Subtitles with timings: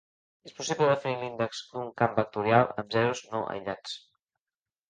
[0.49, 3.99] És possible definir l'índex d'un camp vectorial amb zeros no aïllats.